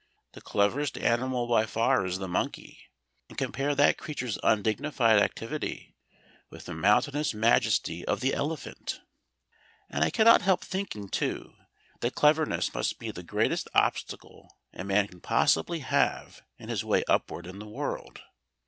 [0.33, 2.89] The cleverest animal by far is the monkey,
[3.29, 5.95] and compare that creature's undignified activity
[6.49, 9.01] with the mountainous majesty of the elephant!
[9.91, 11.53] And I cannot help thinking, too,
[11.99, 17.03] that cleverness must be the greatest obstacle a man can possibly have in his way
[17.07, 18.23] upward in the world.